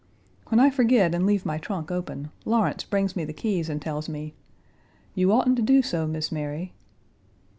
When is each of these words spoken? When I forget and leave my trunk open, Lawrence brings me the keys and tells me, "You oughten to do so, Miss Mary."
When 0.47 0.59
I 0.59 0.71
forget 0.71 1.13
and 1.13 1.27
leave 1.27 1.45
my 1.45 1.59
trunk 1.59 1.91
open, 1.91 2.31
Lawrence 2.43 2.83
brings 2.85 3.15
me 3.15 3.23
the 3.23 3.33
keys 3.33 3.69
and 3.69 3.79
tells 3.79 4.09
me, 4.09 4.33
"You 5.13 5.31
oughten 5.31 5.55
to 5.57 5.61
do 5.61 5.83
so, 5.83 6.07
Miss 6.07 6.31
Mary." 6.31 6.73